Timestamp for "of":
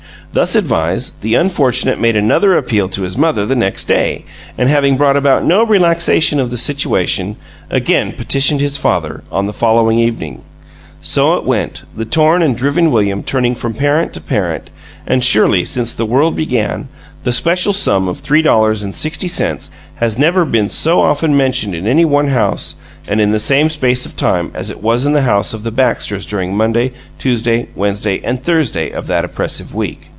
6.39-6.51, 18.07-18.19, 24.05-24.15, 25.53-25.63, 28.91-29.07